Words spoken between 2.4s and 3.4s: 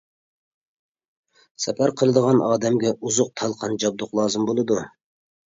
ئادەمگە ئوزۇق،